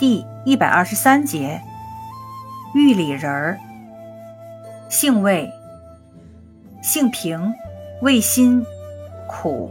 [0.00, 1.60] 第一百二十三节，
[2.72, 3.60] 玉里仁儿，
[4.88, 5.52] 性味，
[6.80, 7.52] 性平，
[8.00, 8.64] 味辛，
[9.28, 9.70] 苦，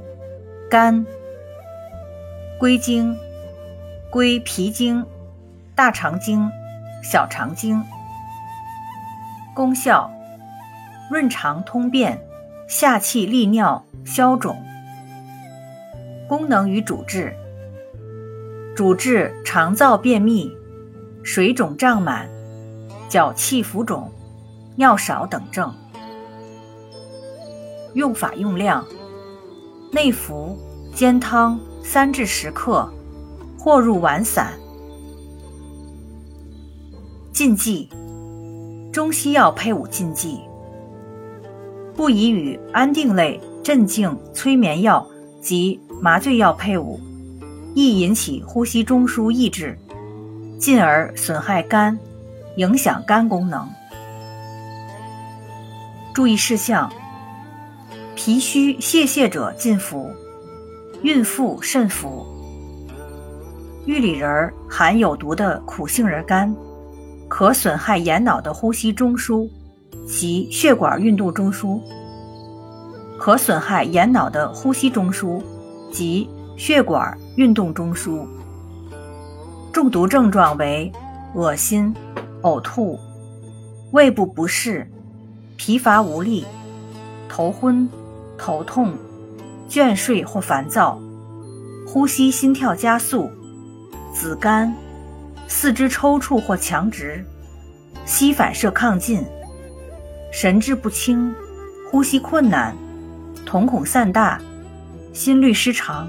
[0.70, 1.04] 甘，
[2.59, 3.18] 归经，
[4.11, 5.04] 归脾经、
[5.73, 6.48] 大肠经、
[7.02, 7.84] 小肠经。
[9.55, 10.11] 功效，
[11.09, 12.21] 润肠通便，
[12.68, 14.64] 下气利尿，消肿。
[16.27, 17.36] 功能与主治。
[18.79, 20.49] 主治肠燥便秘、
[21.21, 22.29] 水肿胀满、
[23.09, 24.09] 脚气浮肿、
[24.77, 25.69] 尿少等症。
[27.93, 28.85] 用法用量：
[29.91, 30.57] 内服，
[30.95, 32.89] 煎汤三至十克，
[33.57, 34.53] 或入丸散。
[37.33, 37.89] 禁忌：
[38.93, 40.39] 中西药配伍禁忌，
[41.97, 45.05] 不宜与安定类镇静催眠药
[45.41, 46.97] 及麻醉药配伍。
[47.76, 49.78] 易引起呼吸中枢抑制，
[50.59, 51.98] 进而损害肝，
[52.58, 53.67] 影响肝功能。
[56.14, 56.92] 注意事项：
[58.16, 60.09] 脾虚泄泻者禁服，
[61.03, 62.26] 孕妇慎服。
[63.86, 66.54] 玉里仁含有毒的苦杏仁苷，
[67.28, 69.50] 可损害眼脑的呼吸中枢
[70.08, 71.80] 及血管运动中枢，
[73.17, 75.42] 可损害眼脑的呼吸中枢
[75.92, 76.28] 及。
[76.59, 78.27] 血管运动中枢，
[79.71, 80.91] 中毒症状为
[81.33, 81.95] 恶心、
[82.41, 82.99] 呕吐、
[83.93, 84.85] 胃部不适、
[85.55, 86.45] 疲乏无力、
[87.30, 87.87] 头昏、
[88.37, 88.93] 头痛、
[89.69, 90.99] 倦睡或烦躁、
[91.87, 93.31] 呼吸心跳加速、
[94.13, 94.69] 紫绀、
[95.47, 97.25] 四肢抽搐或强直、
[98.05, 99.25] 膝反射亢进、
[100.30, 101.33] 神志不清、
[101.89, 102.75] 呼吸困难、
[103.45, 104.41] 瞳孔散大、
[105.13, 106.05] 心律失常。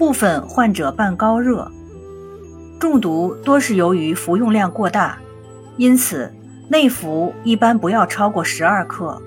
[0.00, 1.70] 部分患者伴高热，
[2.78, 5.18] 中毒多是由于服用量过大，
[5.76, 6.32] 因此
[6.70, 9.20] 内服一般不要超过十二克。